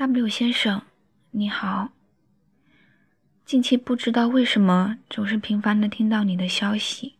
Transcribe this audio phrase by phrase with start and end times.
[0.00, 0.80] W 先生，
[1.30, 1.90] 你好。
[3.44, 7.16] 近期不知道为什么总是频繁的听到你的消息。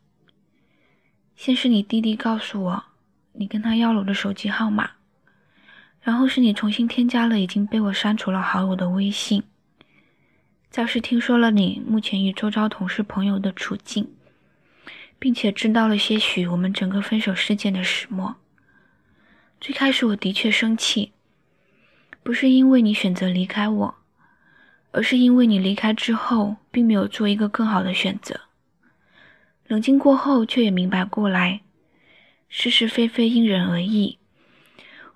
[1.37, 2.85] 先是你弟弟告诉我，
[3.33, 4.93] 你跟他要了我的手机号码，
[6.01, 9.43] 然后是你重新添加了已经被我删除了好友的微信。
[10.71, 14.11] 再是听说了你目前与周遭同事朋友的处境，
[15.19, 18.37] 并且知道了些许我们整个分手事件的始末。
[19.61, 21.13] 最开始我的确生气。
[22.31, 23.95] 不是因为你选择离开我，
[24.93, 28.43] 而是因为你离开之后，并没有做一个更好的选择。
[29.67, 31.63] 冷静过后，却也明白过来，
[32.49, 34.17] 是是非非因人而异，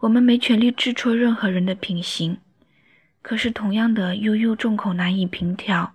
[0.01, 2.39] 我们没权利治错任何人的品行。
[3.23, 5.95] 可是同样的，悠悠众口难以平调，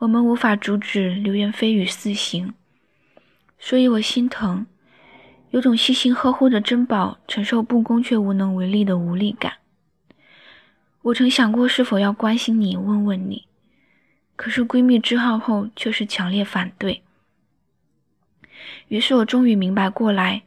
[0.00, 2.52] 我们无法阻止流言蜚语四行。
[3.58, 4.66] 所以我心疼，
[5.52, 9.54] 有种细心呵护的珍宝承受不公却无能为力的无力感。
[11.04, 13.46] 我曾想过是否要关心你、问问你，
[14.36, 17.02] 可是闺蜜知道后却是强烈反对。
[18.88, 20.44] 于是我终于明白过来，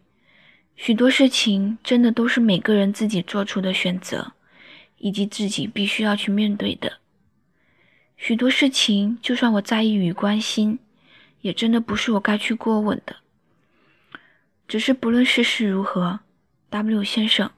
[0.76, 4.34] 许多事情真的都是每个人自己做出的选择，
[4.98, 6.98] 以及自己必须要去面对的。
[8.16, 10.80] 许多事情，就算我在意与关心，
[11.42, 13.18] 也真的不是我该去过问的。
[14.68, 16.22] 只是不论世事如何
[16.72, 17.52] ，W 先生，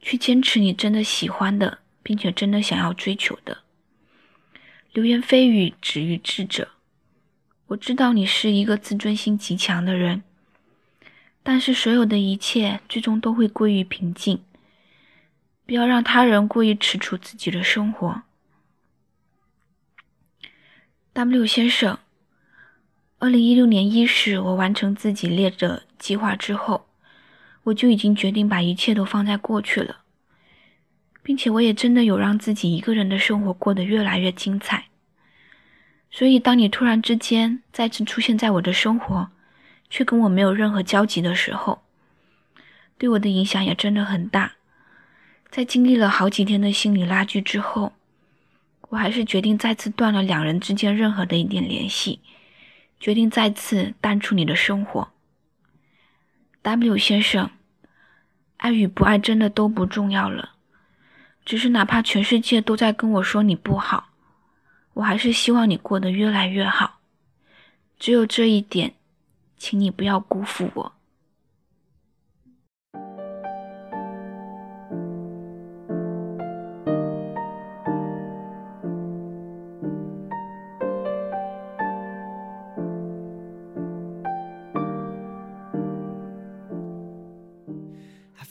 [0.00, 1.80] 去坚持你真的喜欢的。
[2.08, 3.58] 并且真的想要追求的
[4.94, 6.68] 流言蜚语止于智者。
[7.66, 10.22] 我知道你是一个自尊心极强的人，
[11.42, 14.42] 但是所有的一切最终都会归于平静。
[15.66, 18.22] 不要让他人过于吃醋自己的生活。
[21.12, 21.98] W 先生，
[23.18, 26.88] 二零一六年伊始，我完成自己列的计划之后，
[27.64, 30.04] 我就已经决定把一切都放在过去了。
[31.22, 34.84] 并且我也真的有让自己一个人的生活过得越来越精彩。
[36.10, 39.28] 所以，当你突然之间再次出现在我的生活，
[39.90, 41.82] 却跟我没有任何交集的时候，
[42.96, 44.52] 对我的影响也真的很大。
[45.50, 47.92] 在经历了好几天的心理拉锯之后，
[48.88, 52.20] 我还是决定再次断了两人之间任何的一点联系，
[52.98, 55.08] 决定再次淡出你的生活。
[56.62, 57.50] W 先生，
[58.56, 60.56] 爱与不爱真的都不重要了。
[61.48, 64.10] 只是哪怕全世界都在跟我说你不好，
[64.92, 67.00] 我还是希望你过得越来越好。
[67.98, 68.92] 只有这一点，
[69.56, 70.92] 请你不要辜负我。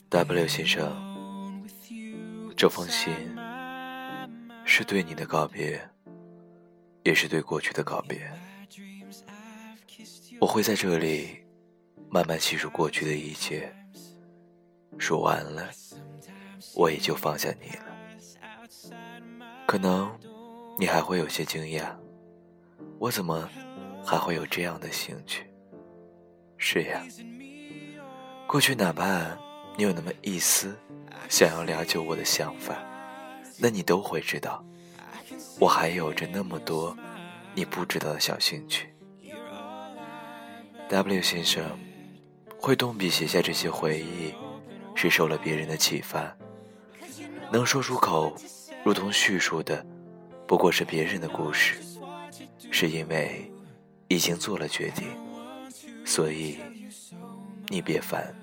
[0.10, 1.07] W 先生。
[2.58, 3.14] 这封信
[4.66, 5.80] 是对你的告别，
[7.04, 8.28] 也是对过去的告别。
[10.42, 11.38] 我会在这里
[12.10, 13.72] 慢慢细数过去的一切，
[14.98, 15.70] 说完了，
[16.74, 17.86] 我也就放下你了。
[19.68, 20.12] 可能
[20.80, 21.96] 你还会有些惊讶，
[22.98, 23.48] 我怎么
[24.04, 25.46] 还会有这样的兴趣？
[26.58, 27.06] 是呀，
[28.48, 29.38] 过去哪怕
[29.78, 30.76] 你有那么一丝。
[31.30, 32.78] 想要了解我的想法，
[33.58, 34.64] 那你都会知道，
[35.60, 36.96] 我还有着那么多
[37.54, 38.88] 你不知道的小兴趣。
[40.88, 41.78] W 先生
[42.58, 44.34] 会动笔写下这些回忆，
[44.96, 46.34] 是受了别人的启发。
[47.52, 48.34] 能说出口，
[48.86, 49.86] 如同叙述的，
[50.48, 51.76] 不过是别人的故事，
[52.72, 53.52] 是因为
[54.08, 55.10] 已经做了决定，
[56.06, 56.58] 所以
[57.68, 58.34] 你别烦。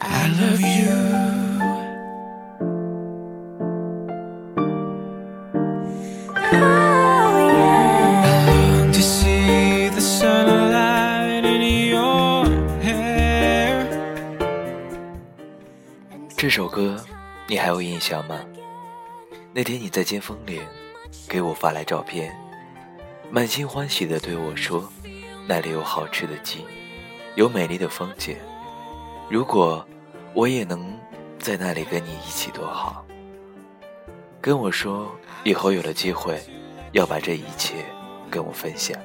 [0.00, 0.96] I love you.
[16.38, 16.96] 这首歌
[17.48, 18.38] 你还有印象吗？
[19.52, 20.62] 那天你在尖峰岭
[21.28, 22.32] 给我发来照片，
[23.30, 24.88] 满心欢喜的对我说
[25.48, 26.64] ：“那里有好吃的鸡，
[27.34, 28.36] 有美丽的风景。”
[29.28, 29.84] 如果
[30.36, 30.94] 我也能
[31.38, 33.06] 在那里跟你一起多好。
[34.38, 35.10] 跟我说
[35.44, 36.38] 以后有了机会，
[36.92, 37.76] 要把这一切
[38.30, 39.00] 跟我分享。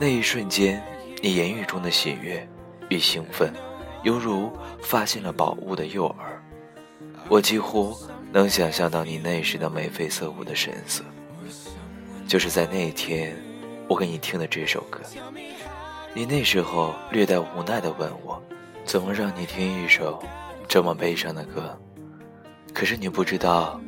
[0.00, 0.82] 那一瞬间，
[1.22, 2.44] 你言语中的喜悦
[2.88, 3.54] 与兴奋，
[4.02, 4.50] 犹如
[4.82, 6.14] 发现了宝物的诱饵。
[7.28, 7.96] 我几乎
[8.32, 11.04] 能想象到你那时的眉飞色舞的神色。
[12.26, 13.36] 就是在那一天，
[13.86, 14.98] 我给你听的这首歌，
[16.12, 18.42] 你那时候略带无奈的问我。
[18.86, 20.22] 怎么让你听一首
[20.68, 21.76] 这么悲伤的歌？
[22.72, 23.80] 可是你不知道，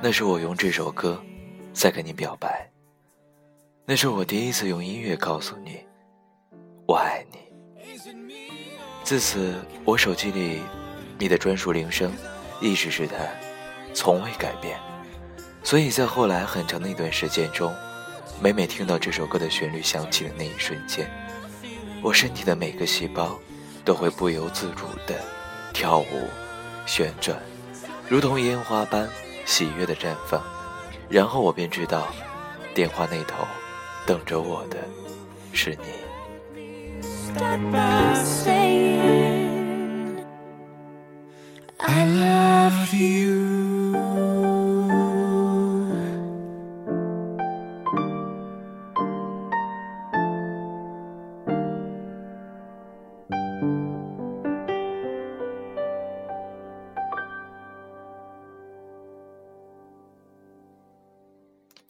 [0.00, 1.22] 那是我用这首歌
[1.74, 2.66] 在跟你表白。
[3.84, 5.78] 那是我第一次用音乐告诉你，
[6.86, 7.38] 我爱你。
[9.04, 10.62] 自此，我手机里
[11.18, 12.10] 你的专属铃声
[12.62, 13.14] 一直是它，
[13.92, 14.78] 从未改变。
[15.62, 17.74] 所以在后来很长的一段时间中，
[18.40, 21.10] 每每听到这首歌的旋律响起的那一瞬间，
[22.02, 23.38] 我身体的每个细胞
[23.88, 25.14] 都会不由自主的
[25.72, 26.28] 跳舞、
[26.84, 27.38] 旋转，
[28.06, 29.08] 如同烟花般
[29.46, 30.42] 喜悦的绽放。
[31.08, 32.08] 然后我便知道，
[32.74, 33.46] 电话那头。
[34.06, 34.76] 等着我的
[35.54, 35.86] 是你。
[41.78, 43.67] I love you.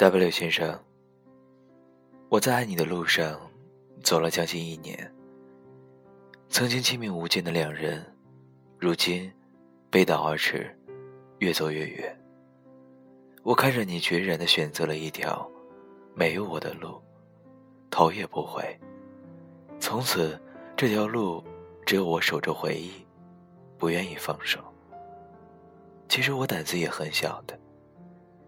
[0.00, 0.78] W 先生。
[2.28, 3.36] 我在爱你的路上
[4.00, 5.12] 走了将近一年，
[6.48, 8.06] 曾经亲密无间的两人，
[8.78, 9.28] 如今
[9.90, 10.72] 背道而驰，
[11.38, 12.16] 越走越远。
[13.42, 15.50] 我看着你决然的选择了一条
[16.14, 17.02] 没有我的路，
[17.90, 18.62] 头也不回。
[19.80, 20.40] 从此
[20.76, 21.42] 这条路
[21.84, 23.04] 只有我守着回忆，
[23.76, 24.60] 不愿意放手。
[26.08, 27.58] 其实我胆子也很小的，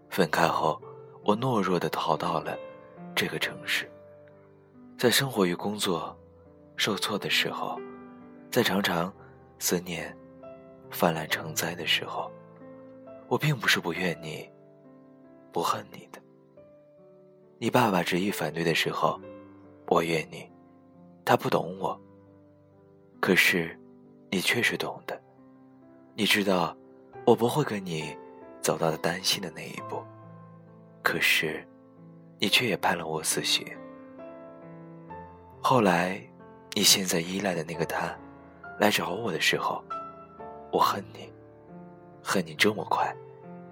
[0.09, 0.81] 分开后
[1.23, 2.57] 我懦弱的逃到了。
[3.13, 3.91] 这个城市，
[4.97, 6.17] 在生活与工作
[6.77, 7.77] 受挫的时候，
[8.49, 9.13] 在常常
[9.59, 10.15] 思念
[10.89, 12.31] 泛滥成灾的时候，
[13.27, 14.49] 我并不是不怨你、
[15.51, 16.19] 不恨你的。
[17.59, 19.19] 你爸爸执意反对的时候，
[19.87, 20.49] 我怨你，
[21.25, 21.99] 他不懂我。
[23.19, 23.77] 可是，
[24.31, 25.21] 你却是懂的，
[26.15, 26.75] 你知道
[27.25, 28.17] 我不会跟你
[28.61, 30.01] 走到了担心的那一步。
[31.01, 31.65] 可是。
[32.43, 33.63] 你却也判了我死刑。
[35.61, 36.19] 后来，
[36.73, 38.17] 你现在依赖的那个他，
[38.79, 39.83] 来找我的时候，
[40.71, 41.31] 我恨你，
[42.23, 43.15] 恨你这么快，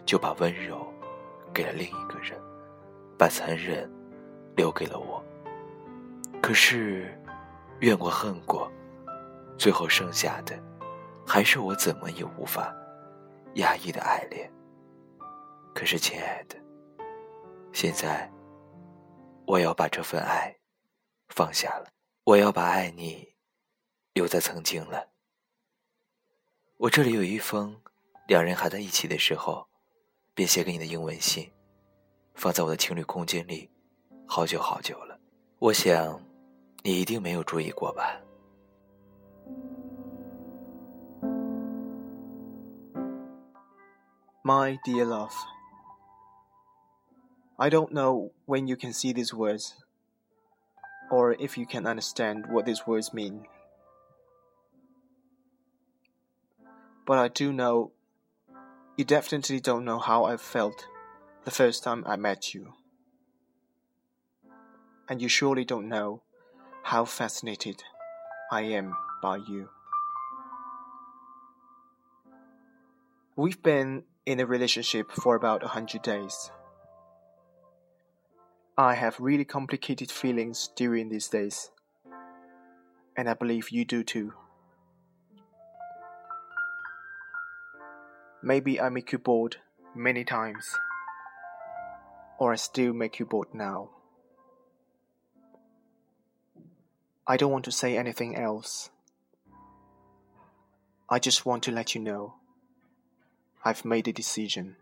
[0.05, 0.85] 就把温柔
[1.51, 2.39] 给了另一个人，
[3.17, 3.91] 把残忍
[4.55, 5.19] 留给了我。
[6.39, 7.19] 可是，
[7.79, 8.71] 怨过恨过，
[9.57, 10.55] 最后剩下的，
[11.25, 12.71] 还是我怎么也无法
[13.55, 14.47] 压抑的爱恋。
[15.73, 16.55] 可是，亲爱的，
[17.73, 18.29] 现在。
[19.49, 20.55] 我要把这份爱
[21.29, 21.87] 放下了，
[22.23, 23.33] 我要把爱你
[24.13, 25.09] 留在曾经了。
[26.77, 27.81] 我这里有一封
[28.27, 29.67] 两人还在一起的时候
[30.35, 31.51] 便写给你的英文信，
[32.35, 33.67] 放在我的情侣空间里
[34.27, 35.19] 好久好久了。
[35.57, 36.21] 我想
[36.83, 38.21] 你一定没有注意过吧
[44.43, 45.58] ，My dear love。
[47.61, 49.75] I don't know when you can see these words,
[51.11, 53.45] or if you can understand what these words mean.
[57.05, 57.91] But I do know
[58.95, 60.87] you definitely don't know how I felt
[61.43, 62.75] the first time I met you.
[65.09, 66.21] And you surely don't know
[66.83, 67.83] how fascinated
[68.51, 69.69] I am by you.
[73.35, 76.51] We've been in a relationship for about a hundred days.
[78.79, 81.69] I have really complicated feelings during these days,
[83.17, 84.31] and I believe you do too.
[88.41, 89.57] Maybe I make you bored
[89.93, 90.65] many times,
[92.39, 93.89] or I still make you bored now.
[97.27, 98.91] I don't want to say anything else.
[101.09, 102.35] I just want to let you know
[103.65, 104.77] I've made a decision.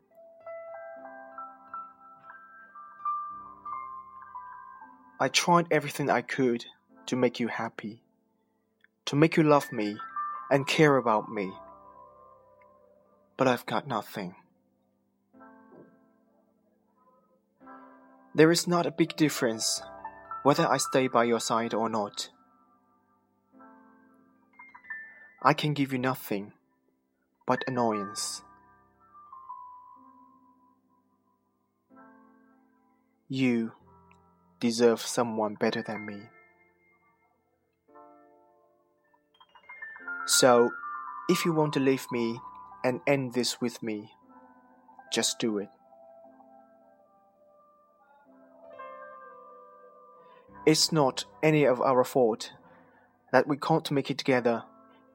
[5.19, 6.65] I tried everything I could
[7.07, 8.03] to make you happy,
[9.05, 9.97] to make you love me
[10.51, 11.51] and care about me.
[13.35, 14.35] But I've got nothing.
[18.35, 19.81] There is not a big difference
[20.43, 22.29] whether I stay by your side or not.
[25.41, 26.53] I can give you nothing
[27.47, 28.43] but annoyance.
[33.29, 33.71] You
[34.59, 36.21] deserve someone better than me.
[40.25, 40.71] So,
[41.29, 42.39] if you want to leave me
[42.83, 44.11] and end this with me,
[45.11, 45.69] just do it.
[50.65, 52.51] It's not any of our fault
[53.31, 54.63] that we can't make it together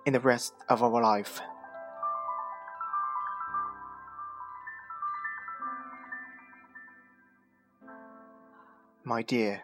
[0.06, 1.42] in the rest of our life.
[9.03, 9.61] my dear.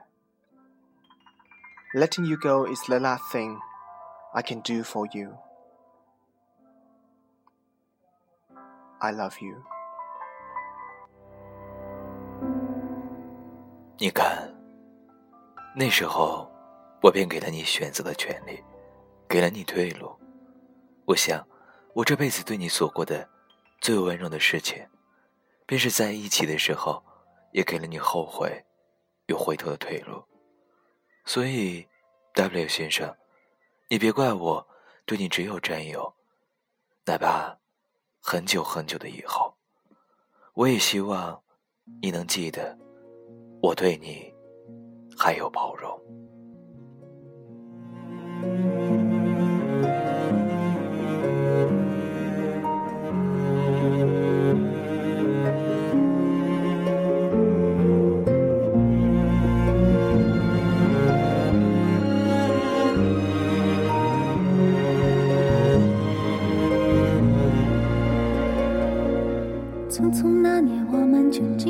[1.95, 3.59] Letting you go is the last thing
[4.33, 5.37] I can do for you.
[8.99, 9.61] I love you.
[13.99, 14.51] 你看，
[15.75, 16.51] 那时候
[17.01, 18.63] 我便给了你选择的权利，
[19.29, 20.17] 给了你退路。
[21.05, 21.45] 我想，
[21.93, 23.29] 我这辈子对你做过的
[23.79, 24.87] 最温柔的事情，
[25.65, 27.03] 便是在一起的时候，
[27.51, 28.65] 也给了你后悔
[29.28, 30.22] 有回头的退路。
[31.24, 31.86] 所以
[32.34, 33.14] ，W 先生，
[33.88, 34.68] 你别怪我
[35.06, 36.14] 对你只有占有，
[37.04, 37.58] 哪怕
[38.20, 39.54] 很久很久的以后，
[40.54, 41.42] 我也希望
[42.02, 42.76] 你能记得，
[43.62, 44.34] 我对你
[45.16, 45.98] 还有包容。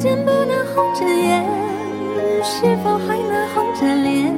[0.00, 1.44] 见不能红着眼，
[2.42, 4.34] 是否还能红着脸？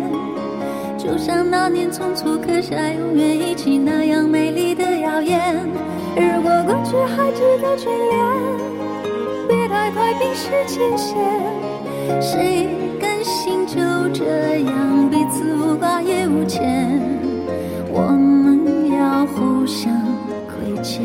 [0.99, 5.57] 就像那年匆促刻下永远一起那样美丽的谣言。
[6.17, 8.19] 如果过去还值得眷恋，
[9.47, 11.17] 别太快冰释前嫌。
[12.21, 12.69] 谁
[13.01, 13.79] 甘心就
[14.13, 17.01] 这样彼此无挂也无牵？
[17.89, 19.93] 我们要互相
[20.49, 21.05] 亏欠，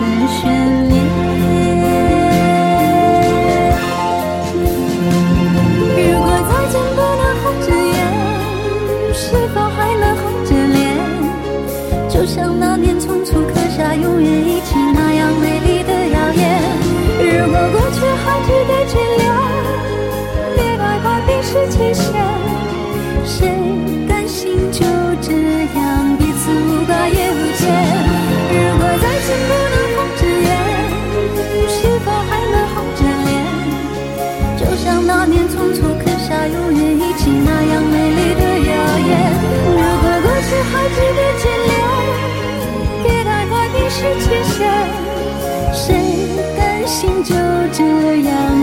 [0.00, 0.59] 的悬
[47.30, 47.36] 就
[47.72, 48.59] 这样